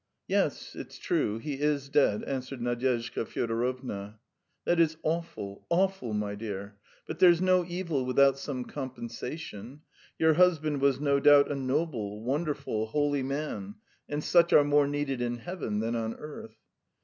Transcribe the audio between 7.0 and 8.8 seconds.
But there's no evil without some